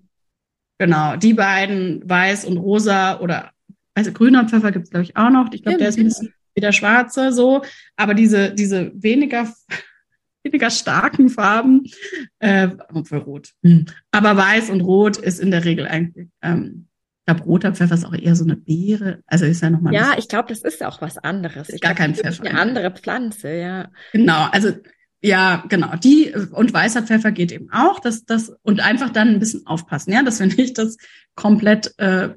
Genau, 0.83 1.15
die 1.15 1.33
beiden, 1.33 2.03
weiß 2.11 2.45
und 2.45 2.57
rosa 2.57 3.21
oder 3.21 3.53
also 3.95 4.11
grüner 4.11 4.49
Pfeffer 4.49 4.73
gibt 4.73 4.87
es, 4.87 4.91
glaube 4.91 5.05
ich, 5.05 5.17
auch 5.17 5.31
noch. 5.31 5.53
Ich 5.53 5.63
glaube, 5.63 5.79
der 5.79 5.91
ist 5.91 5.97
ein 5.97 6.07
bisschen 6.07 6.35
wie 6.57 6.61
der 6.61 6.73
schwarze 6.73 7.33
so. 7.33 7.63
Aber 7.95 8.15
diese, 8.15 8.53
diese 8.53 8.91
weniger, 9.01 9.47
weniger 10.43 10.71
starken 10.71 11.29
Farben, 11.29 11.85
äh, 12.41 12.71
für 13.05 13.19
rot. 13.19 13.51
Hm. 13.63 13.87
Aber 14.11 14.37
weiß 14.37 14.71
und 14.71 14.81
rot 14.81 15.19
ist 15.19 15.39
in 15.39 15.53
der 15.53 15.65
Regel 15.65 15.87
eigentlich, 15.87 16.27
ähm, 16.43 16.89
ich 17.21 17.27
glaube, 17.27 17.45
roter 17.45 17.73
Pfeffer 17.73 17.95
ist 17.95 18.05
auch 18.05 18.15
eher 18.15 18.35
so 18.35 18.43
eine 18.43 18.57
Beere. 18.57 19.23
Also 19.29 19.45
ist 19.45 19.63
ja 19.63 19.71
nochmal. 19.71 19.95
Ja, 19.95 20.15
ich 20.19 20.27
glaube, 20.27 20.49
das 20.49 20.63
ist 20.63 20.83
auch 20.83 21.01
was 21.01 21.17
anderes. 21.17 21.69
Ist 21.69 21.77
ich 21.77 21.81
gar 21.81 21.95
glaub, 21.95 21.99
kein 21.99 22.17
Pfeffer. 22.17 22.45
Eine 22.45 22.59
andere 22.59 22.91
Pflanze, 22.91 23.55
ja. 23.55 23.89
Genau, 24.11 24.49
also 24.51 24.73
ja, 25.23 25.65
genau. 25.69 25.95
Die 25.97 26.35
und 26.53 26.73
weißer 26.73 27.05
Pfeffer 27.05 27.31
geht 27.31 27.53
eben 27.53 27.71
auch. 27.71 28.01
Das, 28.01 28.25
das 28.25 28.53
und 28.63 28.81
einfach 28.81 29.11
dann 29.11 29.29
ein 29.29 29.39
bisschen 29.39 29.67
aufpassen, 29.67 30.13
ja, 30.13 30.23
dass 30.23 30.41
wir 30.41 30.47
nicht 30.57 30.79
das 30.79 30.97
komplett 31.37 31.97
äh, 31.99 32.31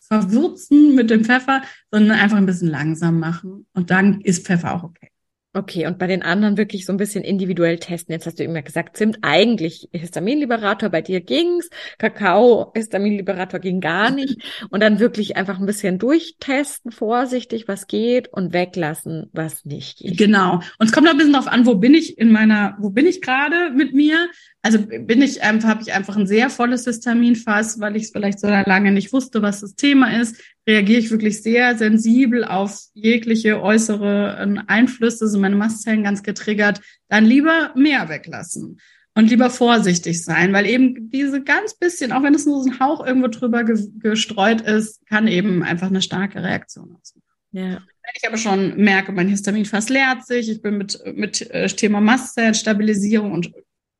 verwürzen 0.00 0.94
mit 0.96 1.10
dem 1.10 1.24
Pfeffer, 1.24 1.62
sondern 1.90 2.18
einfach 2.18 2.36
ein 2.36 2.46
bisschen 2.46 2.68
langsam 2.68 3.20
machen. 3.20 3.66
Und 3.72 3.90
dann 3.90 4.20
ist 4.20 4.46
Pfeffer 4.46 4.74
auch 4.74 4.82
okay. 4.82 5.11
Okay, 5.54 5.86
und 5.86 5.98
bei 5.98 6.06
den 6.06 6.22
anderen 6.22 6.56
wirklich 6.56 6.86
so 6.86 6.94
ein 6.94 6.96
bisschen 6.96 7.22
individuell 7.22 7.78
testen. 7.78 8.14
Jetzt 8.14 8.24
hast 8.24 8.38
du 8.38 8.44
immer 8.44 8.62
gesagt, 8.62 8.96
Zimt 8.96 9.18
eigentlich 9.20 9.86
Histaminliberator, 9.92 10.88
bei 10.88 11.02
dir 11.02 11.20
ging's, 11.20 11.68
Kakao 11.98 12.72
Histaminliberator 12.74 13.60
ging 13.60 13.82
gar 13.82 14.10
nicht. 14.14 14.40
Und 14.70 14.80
dann 14.80 14.98
wirklich 14.98 15.36
einfach 15.36 15.60
ein 15.60 15.66
bisschen 15.66 15.98
durchtesten, 15.98 16.90
vorsichtig, 16.90 17.68
was 17.68 17.86
geht 17.86 18.32
und 18.32 18.54
weglassen, 18.54 19.28
was 19.34 19.66
nicht 19.66 19.98
geht. 19.98 20.16
Genau. 20.16 20.54
Und 20.78 20.86
es 20.86 20.92
kommt 20.92 21.06
ein 21.06 21.18
bisschen 21.18 21.34
darauf 21.34 21.48
an, 21.48 21.66
wo 21.66 21.74
bin 21.74 21.92
ich 21.92 22.16
in 22.16 22.32
meiner, 22.32 22.74
wo 22.80 22.88
bin 22.88 23.04
ich 23.04 23.20
gerade 23.20 23.72
mit 23.74 23.92
mir? 23.92 24.28
Also 24.62 24.78
bin 24.78 25.20
ich 25.20 25.42
einfach, 25.42 25.68
habe 25.68 25.82
ich 25.82 25.92
einfach 25.92 26.16
ein 26.16 26.26
sehr 26.26 26.48
volles 26.48 26.84
Histaminfass, 26.84 27.78
weil 27.78 27.96
ich 27.96 28.04
es 28.04 28.10
vielleicht 28.10 28.40
so 28.40 28.46
lange 28.46 28.92
nicht 28.92 29.12
wusste, 29.12 29.42
was 29.42 29.60
das 29.60 29.74
Thema 29.74 30.18
ist 30.18 30.36
reagiere 30.66 31.00
ich 31.00 31.10
wirklich 31.10 31.42
sehr 31.42 31.76
sensibel 31.76 32.44
auf 32.44 32.80
jegliche 32.94 33.60
äußere 33.60 34.38
ähm, 34.40 34.62
Einflüsse, 34.66 35.28
sind 35.28 35.40
meine 35.40 35.56
Mastzellen 35.56 36.04
ganz 36.04 36.22
getriggert, 36.22 36.80
dann 37.08 37.24
lieber 37.24 37.72
mehr 37.74 38.08
weglassen 38.08 38.78
und 39.14 39.28
lieber 39.28 39.50
vorsichtig 39.50 40.24
sein, 40.24 40.52
weil 40.52 40.66
eben 40.66 41.10
diese 41.10 41.42
ganz 41.42 41.74
bisschen, 41.74 42.12
auch 42.12 42.22
wenn 42.22 42.34
es 42.34 42.46
nur 42.46 42.62
so 42.62 42.70
ein 42.70 42.80
Hauch 42.80 43.04
irgendwo 43.04 43.28
drüber 43.28 43.64
ge 43.64 43.76
gestreut 43.98 44.60
ist, 44.62 45.04
kann 45.06 45.28
eben 45.28 45.62
einfach 45.62 45.88
eine 45.88 46.02
starke 46.02 46.42
Reaktion 46.42 46.96
ausmachen. 47.00 47.22
Ja. 47.52 47.82
Wenn 48.04 48.14
ich 48.16 48.26
aber 48.26 48.38
schon 48.38 48.76
merke, 48.76 49.12
mein 49.12 49.28
Histamin 49.28 49.64
fast 49.64 49.90
leert 49.90 50.26
sich, 50.26 50.48
ich 50.48 50.62
bin 50.62 50.78
mit, 50.78 50.98
mit 51.14 51.50
äh, 51.50 51.66
Thema 51.68 52.00
Mastzellenstabilisierung 52.00 53.32
und 53.32 53.52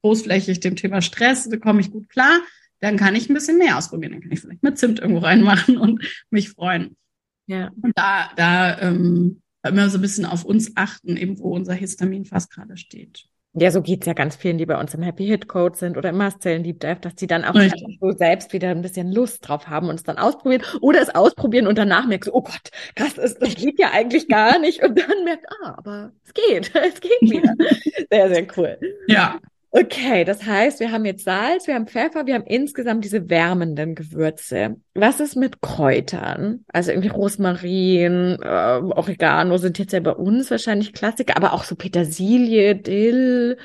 großflächig 0.03 0.61
dem 0.61 0.77
Thema 0.77 1.03
Stress, 1.03 1.49
da 1.49 1.57
komme 1.57 1.81
ich 1.81 1.91
gut 1.91 2.09
klar, 2.09 2.41
dann 2.83 2.97
kann 2.97 3.15
ich 3.15 3.31
ein 3.31 3.35
bisschen 3.35 3.59
mehr 3.59 3.79
ausprobieren. 3.79 4.13
Dann 4.13 4.23
kann 4.23 4.33
ich 4.33 4.41
vielleicht 4.41 4.63
mit 4.63 4.77
Zimt 4.77 4.99
irgendwo 5.01 5.21
reinmachen 5.21 5.79
und 5.79 6.05
mich 6.31 6.51
freuen. 6.51 6.97
Ja. 7.47 7.71
Und 7.81 7.93
da, 7.97 8.31
da 8.37 8.81
ähm, 8.81 9.41
immer 9.67 9.89
so 9.89 9.99
ein 9.99 10.03
bisschen 10.03 10.27
auf 10.27 10.45
uns 10.45 10.73
achten, 10.75 11.17
eben 11.17 11.39
wo 11.39 11.55
unser 11.55 11.75
Histamin 11.75 12.25
fast 12.25 12.53
gerade 12.53 12.77
steht. 12.77 13.27
Ja, 13.55 13.71
so 13.71 13.83
geht's 13.83 14.07
ja 14.07 14.15
ganz 14.15 14.35
vielen, 14.35 14.57
die 14.57 14.65
bei 14.65 14.81
uns 14.81 14.95
im 14.95 15.03
Happy 15.03 15.27
Hit 15.27 15.47
Code 15.47 15.77
sind 15.77 15.99
oder 15.99 16.09
im 16.09 16.17
Mastellen 16.17 16.65
Deep 16.65 16.81
Dive, 16.81 17.01
dass 17.03 17.15
die 17.15 17.27
dann 17.27 17.45
auch 17.45 17.55
so 18.01 18.11
selbst 18.13 18.55
wieder 18.55 18.71
ein 18.71 18.81
bisschen 18.81 19.13
Lust 19.13 19.47
drauf 19.47 19.69
haben 19.69 19.89
und 19.91 19.97
es 19.97 20.03
dann 20.03 20.17
ausprobieren 20.17 20.63
oder 20.81 21.03
es 21.03 21.15
ausprobieren 21.15 21.67
und 21.67 21.77
danach 21.77 22.07
merken 22.07 22.25
so, 22.25 22.33
oh 22.33 22.41
Gott, 22.41 22.71
krass, 22.97 23.15
das, 23.15 23.39
das 23.39 23.55
geht 23.55 23.79
ja 23.79 23.91
eigentlich 23.93 24.27
gar 24.27 24.59
nicht 24.59 24.83
und 24.83 24.99
dann 24.99 25.25
merkt, 25.25 25.45
ah, 25.63 25.75
aber 25.77 26.13
es 26.25 26.33
geht, 26.33 26.73
es 26.83 27.01
geht 27.01 27.21
wieder. 27.21 27.55
sehr, 28.11 28.29
sehr 28.35 28.47
cool. 28.57 28.79
Ja. 29.07 29.39
Okay, 29.75 30.25
das 30.25 30.45
heißt, 30.45 30.81
wir 30.81 30.93
haben 30.93 31.07
jetzt 31.07 31.25
Salz, 31.25 31.67
wir 31.67 31.75
haben 31.75 31.87
Pfeffer, 31.87 32.27
wir 32.27 32.35
haben 32.35 32.45
insgesamt 32.45 33.07
diese 33.07 33.31
wärmenden 33.31 33.95
Gewürze. 33.95 34.77
Was 34.93 35.19
ist 35.19 35.35
mit 35.35 35.63
Kräutern? 35.63 36.67
Also 36.69 36.91
irgendwie 36.91 37.09
Rosmarin, 37.09 38.37
äh, 38.43 38.47
Oregano 38.47 39.57
sind 39.57 39.79
jetzt 39.79 39.95
ja 39.95 40.01
bei 40.01 40.13
uns 40.13 40.51
wahrscheinlich 40.51 40.93
Klassiker, 40.93 41.39
aber 41.39 41.55
auch 41.55 41.65
so 41.65 41.75
Petersilie, 41.75 42.77
Dill, 42.77 43.57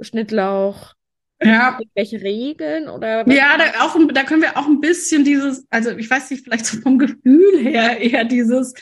Schnittlauch. 0.00 0.94
Ja. 1.42 1.78
Welche 1.94 2.22
Regeln 2.22 2.88
oder? 2.88 3.28
Ja, 3.30 3.58
da, 3.58 3.84
auch, 3.84 3.98
da 4.14 4.22
können 4.22 4.40
wir 4.40 4.56
auch 4.56 4.66
ein 4.66 4.80
bisschen 4.80 5.24
dieses, 5.24 5.66
also 5.68 5.90
ich 5.90 6.08
weiß 6.08 6.30
nicht, 6.30 6.44
vielleicht 6.44 6.64
so 6.64 6.80
vom 6.80 6.98
Gefühl 6.98 7.58
her 7.58 8.00
eher 8.00 8.24
dieses, 8.24 8.72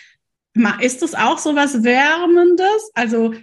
ist 0.81 1.03
das 1.03 1.17
auch 1.17 1.39
so 1.39 1.57
was 1.57 1.83
Wärmendes? 1.83 2.93
Also 2.95 3.35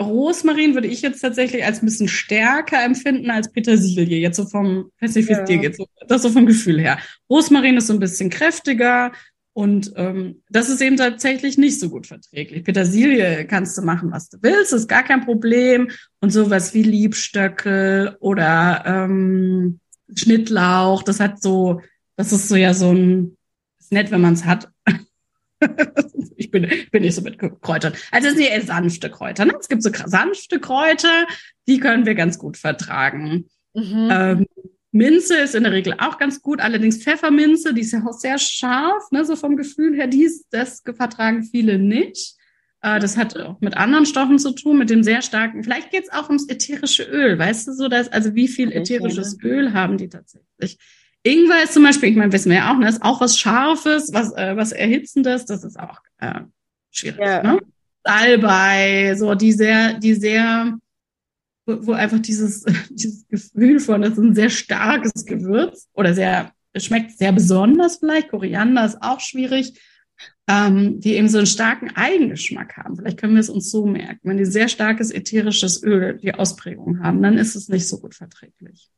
Rosmarin 0.00 0.74
würde 0.74 0.88
ich 0.88 1.02
jetzt 1.02 1.20
tatsächlich 1.20 1.64
als 1.64 1.82
ein 1.82 1.86
bisschen 1.86 2.08
stärker 2.08 2.82
empfinden 2.82 3.30
als 3.30 3.52
Petersilie. 3.52 4.18
Jetzt 4.18 4.36
so 4.36 4.46
vom, 4.46 4.90
weiß 5.00 5.14
nicht, 5.14 5.28
wie 5.28 5.34
es 5.34 5.44
dir 5.44 5.58
geht, 5.58 5.76
so, 5.76 5.86
das 6.08 6.22
so 6.22 6.30
vom 6.30 6.46
Gefühl 6.46 6.80
her. 6.80 6.98
Rosmarin 7.28 7.76
ist 7.76 7.86
so 7.86 7.92
ein 7.92 8.00
bisschen 8.00 8.30
kräftiger 8.30 9.12
und 9.52 9.92
ähm, 9.96 10.42
das 10.48 10.68
ist 10.68 10.80
eben 10.80 10.96
tatsächlich 10.96 11.58
nicht 11.58 11.80
so 11.80 11.90
gut 11.90 12.06
verträglich. 12.06 12.64
Petersilie 12.64 13.46
kannst 13.46 13.76
du 13.76 13.82
machen, 13.82 14.12
was 14.12 14.28
du 14.28 14.38
willst, 14.40 14.72
ist 14.72 14.88
gar 14.88 15.02
kein 15.02 15.24
Problem. 15.24 15.90
Und 16.20 16.30
sowas 16.30 16.72
wie 16.72 16.82
Liebstöckel 16.82 18.16
oder 18.20 18.84
ähm, 18.86 19.80
Schnittlauch, 20.16 21.02
das 21.02 21.20
hat 21.20 21.42
so, 21.42 21.80
das 22.16 22.32
ist 22.32 22.48
so 22.48 22.56
ja 22.56 22.74
so 22.74 22.92
ein, 22.92 23.36
ist 23.78 23.92
nett, 23.92 24.10
wenn 24.10 24.20
man 24.20 24.34
es 24.34 24.44
hat. 24.44 24.70
ich 26.36 26.50
bin, 26.50 26.70
bin 26.90 27.02
nicht 27.02 27.14
so 27.14 27.22
mit 27.22 27.38
Kräutern. 27.38 27.92
Also 28.10 28.28
es 28.28 28.34
sind 28.34 28.46
eher 28.46 28.62
sanfte 28.62 29.10
Kräuter. 29.10 29.44
Ne? 29.44 29.54
Es 29.58 29.68
gibt 29.68 29.82
so 29.82 29.90
sanfte 29.92 30.60
Kräuter, 30.60 31.26
die 31.68 31.78
können 31.78 32.06
wir 32.06 32.14
ganz 32.14 32.38
gut 32.38 32.56
vertragen. 32.56 33.46
Mhm. 33.74 34.08
Ähm, 34.10 34.46
Minze 34.92 35.36
ist 35.36 35.54
in 35.54 35.62
der 35.62 35.72
Regel 35.72 35.94
auch 35.98 36.18
ganz 36.18 36.42
gut, 36.42 36.60
allerdings 36.60 37.02
Pfefferminze, 37.02 37.74
die 37.74 37.82
ist 37.82 37.92
ja 37.92 38.04
auch 38.04 38.12
sehr 38.12 38.38
scharf, 38.38 39.04
ne, 39.12 39.24
so 39.24 39.36
vom 39.36 39.56
Gefühl 39.56 39.94
her, 39.94 40.08
dies, 40.08 40.46
das 40.50 40.82
vertragen 40.96 41.44
viele 41.44 41.78
nicht. 41.78 42.34
Äh, 42.82 42.98
das 42.98 43.16
hat 43.16 43.38
auch 43.38 43.60
mit 43.60 43.76
anderen 43.76 44.04
Stoffen 44.04 44.38
zu 44.38 44.50
tun, 44.52 44.78
mit 44.78 44.90
dem 44.90 45.04
sehr 45.04 45.22
starken, 45.22 45.62
vielleicht 45.62 45.90
geht 45.90 46.04
es 46.04 46.12
auch 46.12 46.28
ums 46.28 46.48
ätherische 46.48 47.04
Öl, 47.04 47.38
weißt 47.38 47.68
du 47.68 47.72
so, 47.72 47.88
dass, 47.88 48.08
also 48.08 48.34
wie 48.34 48.48
viel 48.48 48.72
ätherisches 48.72 49.38
Öl 49.42 49.72
haben 49.74 49.96
die 49.96 50.08
tatsächlich? 50.08 50.78
Ingwer 51.22 51.64
ist 51.64 51.74
zum 51.74 51.82
Beispiel, 51.82 52.08
ich 52.08 52.16
meine, 52.16 52.32
wissen 52.32 52.50
wir 52.50 52.58
ja 52.58 52.72
auch, 52.72 52.78
ne, 52.78 52.88
ist 52.88 53.02
auch 53.02 53.20
was 53.20 53.38
Scharfes, 53.38 54.12
was, 54.12 54.32
äh, 54.32 54.56
was 54.56 54.72
Erhitzendes, 54.72 55.44
das 55.44 55.64
ist 55.64 55.78
auch 55.78 56.00
äh, 56.18 56.40
schwierig. 56.90 57.20
Ja. 57.20 57.42
Ne? 57.42 57.60
Salbei, 58.02 59.14
so 59.16 59.34
die 59.34 59.52
sehr, 59.52 59.94
die 59.94 60.14
sehr, 60.14 60.78
wo, 61.66 61.86
wo 61.86 61.92
einfach 61.92 62.20
dieses, 62.20 62.64
dieses 62.90 63.28
Gefühl 63.28 63.80
von, 63.80 64.00
das 64.00 64.12
ist 64.12 64.18
ein 64.18 64.34
sehr 64.34 64.50
starkes 64.50 65.26
Gewürz 65.26 65.88
oder 65.92 66.14
sehr, 66.14 66.52
es 66.72 66.86
schmeckt 66.86 67.18
sehr 67.18 67.32
besonders 67.32 67.98
vielleicht. 67.98 68.30
Koriander 68.30 68.86
ist 68.86 69.02
auch 69.02 69.20
schwierig, 69.20 69.78
ähm, 70.48 71.00
die 71.00 71.16
eben 71.16 71.28
so 71.28 71.38
einen 71.38 71.46
starken 71.46 71.90
Eigengeschmack 71.94 72.78
haben. 72.78 72.96
Vielleicht 72.96 73.18
können 73.18 73.34
wir 73.34 73.40
es 73.40 73.50
uns 73.50 73.70
so 73.70 73.84
merken. 73.84 74.20
Wenn 74.22 74.38
die 74.38 74.46
sehr 74.46 74.68
starkes 74.68 75.10
ätherisches 75.10 75.82
Öl 75.82 76.18
die 76.18 76.34
Ausprägung 76.34 77.02
haben, 77.02 77.22
dann 77.22 77.36
ist 77.36 77.56
es 77.56 77.68
nicht 77.68 77.86
so 77.86 78.00
gut 78.00 78.14
verträglich. 78.14 78.90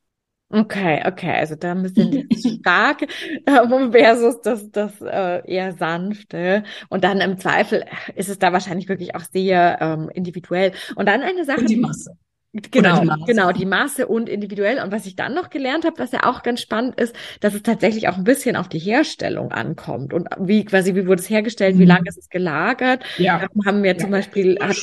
Okay, 0.54 1.02
okay, 1.06 1.30
also 1.30 1.54
da 1.54 1.72
ein 1.72 1.82
bisschen 1.82 2.28
stark 2.60 3.02
äh, 3.02 3.90
versus 3.90 4.42
das, 4.42 4.70
das 4.70 5.00
äh, 5.00 5.50
eher 5.50 5.72
sanfte. 5.72 6.62
Und 6.90 7.04
dann 7.04 7.22
im 7.22 7.38
Zweifel 7.38 7.84
ist 8.16 8.28
es 8.28 8.38
da 8.38 8.52
wahrscheinlich 8.52 8.88
wirklich 8.88 9.14
auch 9.14 9.22
sehr 9.22 9.78
ähm, 9.80 10.10
individuell. 10.12 10.72
Und 10.94 11.08
dann 11.08 11.22
eine 11.22 11.46
Sache. 11.46 11.60
Und 11.60 11.70
die 11.70 11.76
Masse. 11.76 12.18
Genau, 12.52 13.00
die 13.00 13.06
Masse. 13.06 13.24
genau, 13.26 13.52
die 13.52 13.64
Masse 13.64 14.06
und 14.06 14.28
individuell. 14.28 14.82
Und 14.82 14.92
was 14.92 15.06
ich 15.06 15.16
dann 15.16 15.32
noch 15.32 15.48
gelernt 15.48 15.86
habe, 15.86 15.98
was 15.98 16.12
ja 16.12 16.24
auch 16.24 16.42
ganz 16.42 16.60
spannend 16.60 17.00
ist, 17.00 17.16
dass 17.40 17.54
es 17.54 17.62
tatsächlich 17.62 18.08
auch 18.08 18.18
ein 18.18 18.24
bisschen 18.24 18.56
auf 18.56 18.68
die 18.68 18.78
Herstellung 18.78 19.52
ankommt. 19.52 20.12
Und 20.12 20.28
wie 20.38 20.66
quasi, 20.66 20.94
wie 20.94 21.06
wurde 21.06 21.22
es 21.22 21.30
hergestellt, 21.30 21.76
mhm. 21.76 21.80
wie 21.80 21.86
lange 21.86 22.08
ist 22.10 22.18
es 22.18 22.28
gelagert? 22.28 23.04
Ja. 23.16 23.48
Haben 23.64 23.82
wir 23.82 23.96
zum 23.96 24.10
ja. 24.10 24.18
Beispiel, 24.18 24.58
hat 24.60 24.76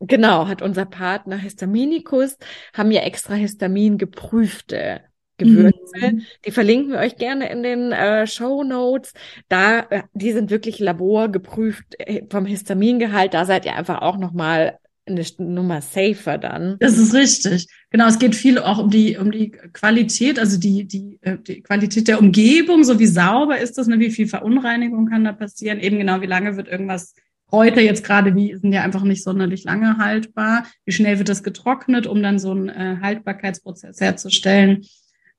Genau, 0.00 0.48
hat 0.48 0.62
unser 0.62 0.86
Partner 0.86 1.36
Histaminicus, 1.36 2.36
haben 2.72 2.90
ja 2.90 3.02
extra 3.02 3.34
Histamin 3.34 3.98
geprüfte 3.98 5.02
Gewürze. 5.36 6.12
Mhm. 6.12 6.22
Die 6.44 6.50
verlinken 6.50 6.92
wir 6.92 6.98
euch 6.98 7.16
gerne 7.16 7.50
in 7.50 7.62
den 7.62 7.92
äh, 7.92 8.26
Show 8.26 8.62
Notes. 8.62 9.12
Da, 9.48 9.80
äh, 9.90 10.02
die 10.12 10.32
sind 10.32 10.50
wirklich 10.50 10.78
laborgeprüft 10.78 11.96
äh, 11.98 12.22
vom 12.30 12.46
Histamingehalt. 12.46 13.34
Da 13.34 13.44
seid 13.44 13.64
ihr 13.64 13.74
einfach 13.74 14.02
auch 14.02 14.18
noch 14.18 14.32
mal 14.32 14.78
eine 15.06 15.24
Nummer 15.38 15.80
safer 15.80 16.38
dann. 16.38 16.76
Das 16.78 16.98
ist 16.98 17.14
richtig. 17.14 17.66
Genau, 17.90 18.06
es 18.06 18.18
geht 18.18 18.34
viel 18.34 18.58
auch 18.58 18.78
um 18.78 18.90
die 18.90 19.16
um 19.16 19.30
die 19.30 19.50
Qualität, 19.50 20.38
also 20.38 20.58
die 20.58 20.86
die, 20.86 21.18
äh, 21.22 21.38
die 21.38 21.62
Qualität 21.62 22.06
der 22.06 22.20
Umgebung, 22.20 22.84
so 22.84 22.98
wie 22.98 23.06
sauber 23.06 23.58
ist 23.58 23.78
das, 23.78 23.86
ne, 23.86 23.98
wie 23.98 24.10
viel 24.10 24.28
Verunreinigung 24.28 25.06
kann 25.06 25.24
da 25.24 25.32
passieren, 25.32 25.80
eben 25.80 25.98
genau 25.98 26.20
wie 26.20 26.26
lange 26.26 26.56
wird 26.56 26.68
irgendwas 26.68 27.14
Kräuter 27.50 27.80
jetzt 27.80 28.04
gerade, 28.04 28.34
wie 28.36 28.56
sind 28.56 28.72
ja 28.72 28.82
einfach 28.82 29.02
nicht 29.02 29.24
sonderlich 29.24 29.64
lange 29.64 29.98
haltbar. 29.98 30.64
Wie 30.84 30.92
schnell 30.92 31.18
wird 31.18 31.28
das 31.28 31.42
getrocknet, 31.42 32.06
um 32.06 32.22
dann 32.22 32.38
so 32.38 32.52
einen 32.52 32.68
äh, 32.68 32.96
Haltbarkeitsprozess 33.02 34.00
herzustellen? 34.00 34.84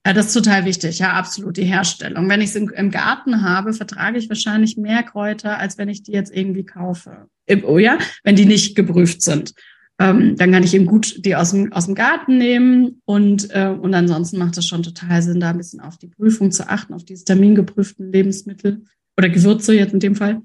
Ja, 0.06 0.14
das 0.14 0.28
ist 0.28 0.34
total 0.34 0.66
wichtig, 0.66 1.00
ja, 1.00 1.14
absolut, 1.14 1.58
die 1.58 1.64
Herstellung. 1.64 2.28
Wenn 2.28 2.42
ich 2.42 2.50
es 2.50 2.56
im, 2.56 2.92
Garten 2.92 3.44
habe, 3.44 3.72
vertrage 3.72 4.18
ich 4.18 4.30
wahrscheinlich 4.30 4.76
mehr 4.76 5.04
Kräuter, 5.04 5.60
als 5.60 5.78
wenn 5.78 5.90
ich 5.90 6.02
die 6.02 6.12
jetzt 6.12 6.36
irgendwie 6.36 6.66
kaufe. 6.66 7.28
Oh 7.64 7.78
ja, 7.78 8.00
wenn 8.24 8.36
die 8.36 8.46
nicht 8.46 8.76
geprüft 8.76 9.22
sind. 9.22 9.54
Ähm, 10.00 10.36
dann 10.38 10.52
kann 10.52 10.64
ich 10.64 10.74
eben 10.74 10.88
gut 10.88 11.24
die 11.24 11.36
aus 11.36 11.52
dem, 11.52 11.72
aus 11.72 11.86
dem 11.86 11.94
Garten 11.94 12.40
nehmen 12.40 13.02
und, 13.06 13.54
äh, 13.54 13.68
und 13.68 13.94
ansonsten 13.94 14.40
macht 14.40 14.58
es 14.58 14.66
schon 14.66 14.82
total 14.82 15.22
Sinn, 15.22 15.40
da 15.40 15.52
ein 15.52 15.58
bisschen 15.58 15.82
auf 15.82 16.00
die 16.00 16.08
Prüfung 16.08 16.52
zu 16.52 16.68
achten, 16.68 16.96
auf 16.96 17.06
diese 17.06 17.24
termingeprüften 17.24 18.12
Lebensmittel 18.12 18.84
oder 19.16 19.30
Gewürze 19.30 19.76
jetzt 19.76 19.94
in 19.94 20.00
dem 20.00 20.16
Fall. 20.16 20.42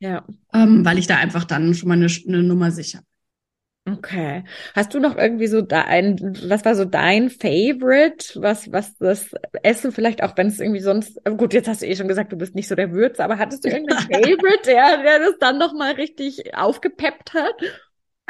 Ja. 0.00 0.24
Ähm, 0.52 0.84
weil 0.84 0.98
ich 0.98 1.06
da 1.06 1.16
einfach 1.16 1.44
dann 1.44 1.74
schon 1.74 1.88
mal 1.88 1.94
eine, 1.94 2.06
eine 2.26 2.42
Nummer 2.42 2.70
sicher 2.70 3.00
Okay. 3.96 4.44
Hast 4.74 4.92
du 4.92 5.00
noch 5.00 5.16
irgendwie 5.16 5.46
so 5.46 5.62
dein, 5.62 6.18
was 6.48 6.64
war 6.64 6.74
so 6.74 6.84
dein 6.84 7.30
Favorite? 7.30 8.40
Was, 8.40 8.70
was 8.70 8.96
das 8.98 9.30
Essen 9.62 9.92
vielleicht 9.92 10.22
auch, 10.22 10.36
wenn 10.36 10.48
es 10.48 10.60
irgendwie 10.60 10.80
sonst, 10.80 11.18
gut, 11.36 11.54
jetzt 11.54 11.68
hast 11.68 11.82
du 11.82 11.86
eh 11.86 11.96
schon 11.96 12.08
gesagt, 12.08 12.32
du 12.32 12.36
bist 12.36 12.54
nicht 12.54 12.68
so 12.68 12.74
der 12.74 12.92
Würze, 12.92 13.24
aber 13.24 13.38
hattest 13.38 13.64
du 13.64 13.68
irgendein 13.70 13.98
Favorite, 13.98 14.62
der, 14.66 15.02
der 15.02 15.18
das 15.20 15.38
dann 15.40 15.58
nochmal 15.58 15.92
richtig 15.92 16.54
aufgepeppt 16.54 17.34
hat? 17.34 17.54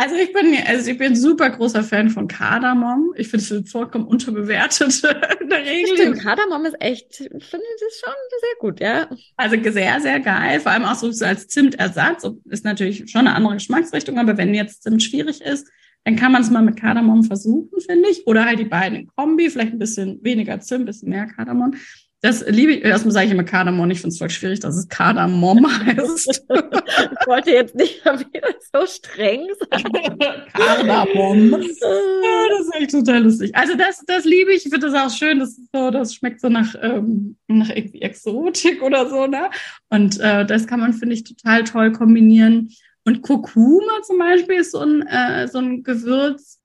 Also 0.01 0.15
ich 0.15 0.33
bin, 0.33 0.57
also 0.65 0.93
ich 0.93 0.97
bin 0.97 1.17
super 1.17 1.51
großer 1.51 1.83
Fan 1.83 2.09
von 2.09 2.29
Kardamom. 2.29 3.15
Ich 3.17 3.27
finde 3.27 3.57
es 3.57 3.69
vollkommen 3.69 4.07
unterbewertet 4.07 5.03
in 5.41 5.49
der 5.49 5.59
Regel. 5.59 5.97
Stimmt, 5.97 6.21
Kardamom 6.21 6.67
ist 6.67 6.77
echt, 6.79 7.17
finde 7.17 7.33
ich 7.41 7.81
das 7.81 8.01
schon 8.05 8.15
sehr 8.41 8.57
gut, 8.61 8.79
ja. 8.79 9.11
Also 9.37 9.57
sehr, 9.61 10.01
sehr 10.01 10.21
geil. 10.21 10.61
Vor 10.61 10.71
allem 10.71 10.85
auch 10.85 10.95
so 10.95 11.25
als 11.25 11.49
Zimtersatz. 11.49 12.25
Ist 12.45 12.65
natürlich 12.65 13.11
schon 13.11 13.27
eine 13.27 13.35
andere 13.35 13.55
Geschmacksrichtung, 13.55 14.21
aber 14.21 14.39
wenn 14.39 14.55
jetzt 14.55 14.85
Zimt 14.85 15.03
schwierig 15.03 15.41
ist, 15.41 15.67
dann 16.05 16.15
kann 16.15 16.31
man 16.31 16.43
es 16.43 16.51
mal 16.51 16.63
mit 16.63 16.79
Kardamom 16.79 17.25
versuchen, 17.25 17.81
finde 17.85 18.09
ich. 18.09 18.25
Oder 18.29 18.45
halt 18.45 18.61
die 18.61 18.67
beiden 18.67 19.01
in 19.01 19.07
Kombi, 19.09 19.51
vielleicht 19.51 19.73
ein 19.73 19.81
bisschen 19.81 20.23
weniger 20.23 20.61
Zimt, 20.61 20.83
ein 20.83 20.87
bisschen 20.87 21.09
mehr 21.09 21.27
Kardamom. 21.27 21.75
Das 22.21 22.45
liebe 22.49 22.73
ich, 22.73 22.85
erstmal 22.85 23.13
sage 23.13 23.27
ich 23.27 23.33
immer 23.33 23.45
Kardamom, 23.45 23.89
ich 23.93 24.01
finde 24.01 24.13
es 24.13 24.19
voll 24.19 24.29
schwierig, 24.29 24.59
dass 24.59 24.77
es 24.77 24.89
Kardamom 24.89 25.65
heißt. 25.87 26.45
ich 26.49 27.27
wollte 27.29 27.53
jetzt 27.53 27.77
nicht 27.77 28.05
wieder 28.05 28.49
so 28.73 28.87
streng 28.87 29.47
sein. 29.71 30.19
Kardamom. 30.53 31.51
Ja, 31.81 32.49
das 32.51 32.67
ist 32.67 32.75
echt 32.75 32.91
total 32.91 33.23
lustig. 33.23 33.55
Also 33.55 33.77
das, 33.77 34.03
das 34.07 34.25
liebe 34.25 34.53
ich, 34.53 34.67
ich 34.67 34.73
finde 34.73 34.91
das 34.91 34.95
auch 34.95 35.17
schön, 35.17 35.39
das 35.39 35.61
so, 35.73 35.91
das 35.91 36.15
schmeckt 36.15 36.41
so 36.41 36.49
nach, 36.49 36.75
ähm, 36.83 37.37
nach 37.47 37.71
irgendwie 37.71 38.03
Exotik 38.03 38.83
oder 38.83 39.09
so, 39.09 39.27
ne? 39.27 39.51
Und 39.89 40.19
äh, 40.19 40.45
das 40.45 40.67
kann 40.67 40.81
man, 40.81 40.93
finde 40.95 41.15
ich, 41.15 41.25
total 41.25 41.65
toll 41.65 41.93
kombinieren. 41.93 42.71
Und 43.05 43.23
Kurkuma 43.23 44.03
zum 44.05 44.19
Beispiel 44.19 44.57
ist 44.57 44.73
so 44.73 44.81
ein, 44.81 45.07
äh, 45.07 45.47
so 45.49 45.59
ein 45.59 45.83
Gewürz, 45.83 46.59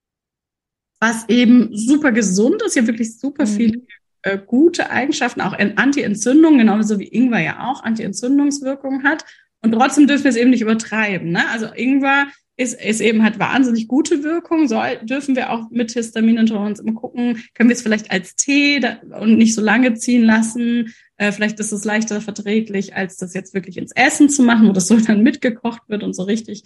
was 0.99 1.29
eben 1.29 1.69
super 1.75 2.11
gesund 2.11 2.61
ist, 2.63 2.75
ja 2.75 2.87
wirklich 2.87 3.19
super 3.19 3.45
viel 3.45 3.77
mhm 3.77 3.87
äh, 4.23 4.37
gute 4.37 4.89
Eigenschaften, 4.89 5.41
auch 5.41 5.57
in 5.57 5.77
Anti-Entzündung, 5.77 6.57
genauso 6.57 6.99
wie 6.99 7.07
Ingwer 7.07 7.39
ja 7.39 7.69
auch 7.69 7.83
Anti-Entzündungswirkung 7.83 9.03
hat. 9.03 9.25
Und 9.61 9.71
trotzdem 9.71 10.07
dürfen 10.07 10.25
wir 10.25 10.31
es 10.31 10.37
eben 10.37 10.49
nicht 10.49 10.61
übertreiben. 10.61 11.31
Ne? 11.31 11.47
Also 11.49 11.67
Ingwer 11.73 12.27
ist, 12.55 12.79
ist 12.79 13.01
eben 13.01 13.23
hat 13.23 13.39
wahnsinnig 13.39 13.87
gute 13.87 14.23
Wirkung. 14.23 14.67
So 14.67 14.81
dürfen 15.03 15.35
wir 15.35 15.51
auch 15.51 15.69
mit 15.71 15.91
Histaminintoleranz 15.91 16.79
immer 16.79 16.93
gucken, 16.93 17.41
können 17.53 17.69
wir 17.69 17.75
es 17.75 17.81
vielleicht 17.81 18.11
als 18.11 18.35
Tee 18.35 18.79
da, 18.79 18.97
und 19.19 19.37
nicht 19.37 19.55
so 19.55 19.61
lange 19.61 19.93
ziehen 19.95 20.23
lassen. 20.23 20.93
Äh, 21.17 21.31
vielleicht 21.31 21.59
ist 21.59 21.71
es 21.71 21.85
leichter 21.85 22.21
verträglich, 22.21 22.95
als 22.95 23.17
das 23.17 23.33
jetzt 23.33 23.53
wirklich 23.53 23.77
ins 23.77 23.91
Essen 23.93 24.29
zu 24.29 24.43
machen, 24.43 24.67
wo 24.67 24.71
das 24.71 24.87
so 24.87 24.99
dann 24.99 25.23
mitgekocht 25.23 25.81
wird 25.87 26.03
und 26.03 26.13
so 26.13 26.23
richtig 26.23 26.63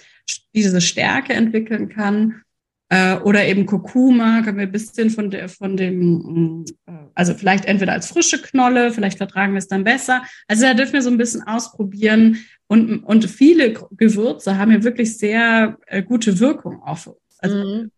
diese 0.54 0.82
Stärke 0.82 1.34
entwickeln 1.34 1.90
kann. 1.90 2.42
Äh, 2.90 3.18
oder 3.18 3.46
eben 3.46 3.66
Kurkuma, 3.66 4.42
können 4.44 4.58
wir 4.58 4.66
ein 4.66 4.72
bisschen 4.72 5.10
von, 5.10 5.30
der, 5.30 5.50
von 5.50 5.76
dem, 5.76 6.64
äh, 6.86 6.92
also 7.16 7.34
vielleicht 7.34 7.66
entweder 7.66 7.92
als 7.92 8.08
frische 8.08 8.42
Knolle, 8.42 8.92
vielleicht 8.92 9.18
vertragen 9.18 9.54
wir 9.54 9.60
es 9.60 9.68
dann 9.68 9.84
besser. 9.84 10.24
Also 10.48 10.64
da 10.64 10.74
dürfen 10.74 10.94
wir 10.94 11.02
so 11.02 11.10
ein 11.10 11.18
bisschen 11.18 11.44
ausprobieren. 11.44 12.38
Und, 12.68 13.04
und 13.04 13.26
viele 13.26 13.74
Gewürze 13.92 14.58
haben 14.58 14.72
ja 14.72 14.84
wirklich 14.84 15.18
sehr 15.18 15.78
äh, 15.88 16.02
gute 16.02 16.40
Wirkung 16.40 16.82
auf 16.82 17.08
uns. 17.08 17.18
Also 17.40 17.58
mhm. 17.58 17.92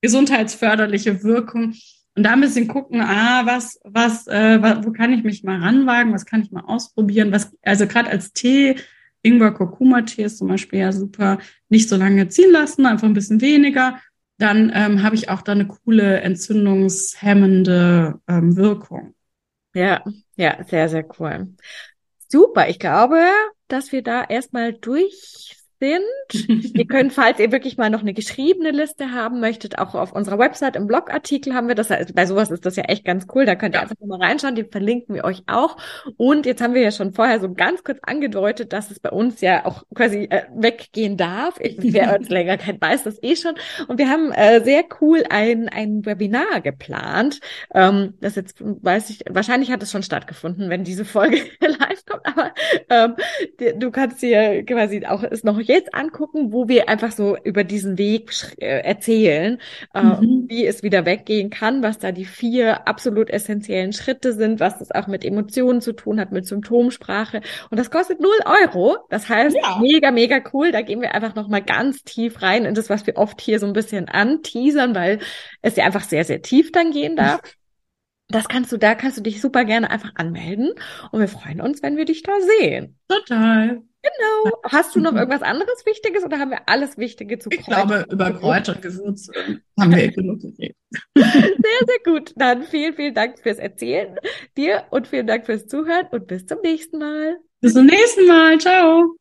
gesundheitsförderliche 0.00 1.24
Wirkung. 1.24 1.74
Und 2.14 2.22
da 2.22 2.32
ein 2.32 2.40
bisschen 2.40 2.68
gucken, 2.68 3.00
ah, 3.00 3.44
was, 3.46 3.80
was, 3.84 4.28
äh, 4.28 4.62
wo 4.84 4.92
kann 4.92 5.12
ich 5.12 5.24
mich 5.24 5.42
mal 5.42 5.60
ranwagen, 5.60 6.12
was 6.12 6.24
kann 6.24 6.42
ich 6.42 6.52
mal 6.52 6.64
ausprobieren, 6.64 7.30
was, 7.32 7.52
also 7.62 7.86
gerade 7.86 8.08
als 8.10 8.32
Tee, 8.32 8.76
Ingwer 9.22 9.52
Kurkuma 9.52 10.02
Tee 10.02 10.22
ist 10.22 10.38
zum 10.38 10.48
Beispiel 10.48 10.78
ja 10.78 10.92
super, 10.92 11.38
nicht 11.68 11.88
so 11.88 11.96
lange 11.96 12.28
ziehen 12.28 12.52
lassen, 12.52 12.86
einfach 12.86 13.06
ein 13.06 13.12
bisschen 13.12 13.40
weniger 13.40 13.98
dann 14.38 14.70
ähm, 14.74 15.02
habe 15.02 15.14
ich 15.14 15.28
auch 15.28 15.42
da 15.42 15.52
eine 15.52 15.66
coole 15.66 16.20
entzündungshemmende 16.20 18.20
ähm, 18.28 18.56
Wirkung. 18.56 19.14
Ja, 19.74 20.02
ja, 20.36 20.62
sehr, 20.64 20.88
sehr 20.88 21.06
cool. 21.18 21.54
Super, 22.28 22.68
ich 22.68 22.78
glaube, 22.78 23.20
dass 23.68 23.92
wir 23.92 24.02
da 24.02 24.24
erstmal 24.24 24.72
durch 24.72 25.56
sind. 25.80 26.02
ihr 26.74 26.86
könnt, 26.86 27.12
falls 27.12 27.38
ihr 27.38 27.52
wirklich 27.52 27.76
mal 27.76 27.90
noch 27.90 28.00
eine 28.00 28.14
geschriebene 28.14 28.70
Liste 28.70 29.12
haben 29.12 29.40
möchtet, 29.40 29.78
auch 29.78 29.94
auf 29.94 30.12
unserer 30.12 30.38
Website 30.38 30.76
im 30.76 30.86
Blogartikel 30.86 31.54
haben 31.54 31.68
wir 31.68 31.74
das. 31.74 31.90
Also 31.90 32.14
bei 32.14 32.26
sowas 32.26 32.50
ist 32.50 32.66
das 32.66 32.76
ja 32.76 32.84
echt 32.84 33.04
ganz 33.04 33.26
cool. 33.34 33.44
Da 33.44 33.54
könnt 33.54 33.74
ihr 33.74 33.78
ja. 33.78 33.82
einfach 33.82 33.96
mal 34.04 34.22
reinschauen. 34.22 34.54
Die 34.54 34.64
verlinken 34.64 35.14
wir 35.14 35.24
euch 35.24 35.42
auch. 35.46 35.76
Und 36.16 36.46
jetzt 36.46 36.62
haben 36.62 36.74
wir 36.74 36.82
ja 36.82 36.90
schon 36.90 37.12
vorher 37.12 37.40
so 37.40 37.52
ganz 37.52 37.84
kurz 37.84 37.98
angedeutet, 38.02 38.72
dass 38.72 38.90
es 38.90 39.00
bei 39.00 39.10
uns 39.10 39.40
ja 39.40 39.66
auch 39.66 39.84
quasi 39.94 40.28
äh, 40.30 40.44
weggehen 40.54 41.16
darf. 41.16 41.58
Ich, 41.60 41.76
wer 41.78 42.14
uns 42.18 42.28
länger 42.28 42.56
kennt, 42.56 42.80
weiß 42.80 43.04
das 43.04 43.22
eh 43.22 43.36
schon. 43.36 43.54
Und 43.88 43.98
wir 43.98 44.08
haben 44.08 44.32
äh, 44.32 44.62
sehr 44.64 44.84
cool 45.00 45.24
ein, 45.28 45.68
ein 45.68 46.04
Webinar 46.04 46.60
geplant. 46.62 47.40
Ähm, 47.74 48.14
das 48.20 48.36
jetzt 48.36 48.56
weiß 48.60 49.10
ich, 49.10 49.24
wahrscheinlich 49.28 49.70
hat 49.70 49.82
es 49.82 49.90
schon 49.90 50.02
stattgefunden, 50.02 50.70
wenn 50.70 50.84
diese 50.84 51.04
Folge 51.04 51.36
live 51.60 52.04
kommt. 52.06 52.26
Aber 52.26 52.52
ähm, 52.88 53.16
du 53.78 53.90
kannst 53.90 54.22
dir 54.22 54.64
quasi 54.64 55.04
auch 55.06 55.22
ist 55.22 55.44
noch 55.44 55.58
jetzt 55.68 55.94
angucken, 55.94 56.52
wo 56.52 56.68
wir 56.68 56.88
einfach 56.88 57.12
so 57.12 57.36
über 57.44 57.64
diesen 57.64 57.98
Weg 57.98 58.32
äh, 58.58 58.80
erzählen, 58.80 59.58
äh, 59.94 60.02
mhm. 60.02 60.46
wie 60.48 60.66
es 60.66 60.82
wieder 60.82 61.06
weggehen 61.06 61.50
kann, 61.50 61.82
was 61.82 61.98
da 61.98 62.12
die 62.12 62.24
vier 62.24 62.86
absolut 62.88 63.30
essentiellen 63.30 63.92
Schritte 63.92 64.32
sind, 64.32 64.60
was 64.60 64.78
das 64.78 64.90
auch 64.90 65.06
mit 65.06 65.24
Emotionen 65.24 65.80
zu 65.80 65.92
tun 65.92 66.20
hat, 66.20 66.32
mit 66.32 66.46
Symptomsprache. 66.46 67.40
Und 67.70 67.78
das 67.78 67.90
kostet 67.90 68.20
null 68.20 68.38
Euro. 68.44 68.98
Das 69.10 69.28
heißt, 69.28 69.56
ja. 69.56 69.78
mega, 69.80 70.10
mega 70.10 70.40
cool. 70.52 70.72
Da 70.72 70.82
gehen 70.82 71.00
wir 71.00 71.14
einfach 71.14 71.34
nochmal 71.34 71.62
ganz 71.62 72.02
tief 72.04 72.42
rein 72.42 72.64
in 72.64 72.74
das, 72.74 72.90
was 72.90 73.06
wir 73.06 73.16
oft 73.16 73.40
hier 73.40 73.58
so 73.58 73.66
ein 73.66 73.72
bisschen 73.72 74.08
anteasern, 74.08 74.94
weil 74.94 75.20
es 75.62 75.76
ja 75.76 75.84
einfach 75.84 76.04
sehr, 76.04 76.24
sehr 76.24 76.42
tief 76.42 76.72
dann 76.72 76.92
gehen 76.92 77.16
darf. 77.16 77.40
Das 78.28 78.48
kannst 78.48 78.72
du, 78.72 78.76
da 78.76 78.94
kannst 78.94 79.18
du 79.18 79.22
dich 79.22 79.40
super 79.40 79.64
gerne 79.64 79.90
einfach 79.90 80.12
anmelden 80.16 80.72
und 81.12 81.20
wir 81.20 81.28
freuen 81.28 81.60
uns, 81.60 81.82
wenn 81.82 81.96
wir 81.96 82.04
dich 82.04 82.24
da 82.24 82.32
sehen. 82.58 82.98
Total. 83.08 83.82
Genau. 84.06 84.58
Hast 84.64 84.94
du 84.94 85.00
noch 85.00 85.14
irgendwas 85.14 85.42
anderes 85.42 85.84
Wichtiges 85.86 86.24
oder 86.24 86.38
haben 86.38 86.50
wir 86.50 86.68
alles 86.68 86.98
Wichtige 86.98 87.38
zu 87.38 87.50
Ich 87.50 87.64
glaube, 87.64 88.06
über 88.10 88.30
Kräuter 88.32 88.74
und 88.74 88.82
Gewürze 88.82 89.32
haben 89.78 89.94
wir 89.94 90.10
genug 90.10 90.40
geredet. 90.40 90.76
Sehr, 91.14 91.86
sehr 91.86 91.98
gut. 92.04 92.32
Dann 92.36 92.62
vielen, 92.62 92.94
vielen 92.94 93.14
Dank 93.14 93.38
fürs 93.40 93.58
Erzählen 93.58 94.16
dir 94.56 94.84
und 94.90 95.08
vielen 95.08 95.26
Dank 95.26 95.46
fürs 95.46 95.66
Zuhören 95.66 96.06
und 96.10 96.26
bis 96.26 96.46
zum 96.46 96.60
nächsten 96.62 96.98
Mal. 96.98 97.38
Bis 97.60 97.74
zum 97.74 97.86
nächsten 97.86 98.26
Mal. 98.26 98.58
Ciao. 98.58 99.16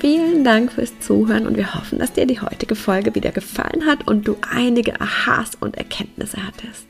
Vielen 0.00 0.44
Dank 0.44 0.72
fürs 0.72 0.98
Zuhören 1.00 1.46
und 1.46 1.58
wir 1.58 1.74
hoffen, 1.74 1.98
dass 1.98 2.14
dir 2.14 2.26
die 2.26 2.40
heutige 2.40 2.74
Folge 2.74 3.14
wieder 3.14 3.32
gefallen 3.32 3.84
hat 3.84 4.08
und 4.08 4.26
du 4.26 4.38
einige 4.50 4.98
Aha's 4.98 5.56
und 5.60 5.76
Erkenntnisse 5.76 6.38
hattest. 6.46 6.89